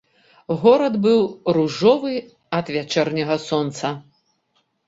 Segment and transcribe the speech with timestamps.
[0.61, 1.19] Горад быў
[1.57, 2.13] ружовы
[2.61, 3.85] ад вячэрняга сонца.